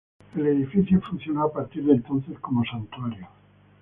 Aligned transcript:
El 0.35 0.47
edificio 0.47 0.99
funcionó 0.99 1.43
a 1.43 1.53
partir 1.53 1.83
de 1.85 1.91
entonces 1.91 2.35
como 2.39 2.63
santuario. 2.65 3.27